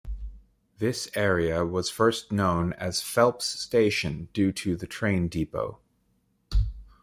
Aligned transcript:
This 0.79 1.11
area 1.13 1.63
was 1.63 1.91
first 1.91 2.31
known 2.31 2.73
as 2.73 3.01
Phelps 3.01 3.45
Station 3.45 4.29
due 4.33 4.51
to 4.53 4.75
the 4.75 4.87
train 4.87 5.27
depot. 5.27 5.79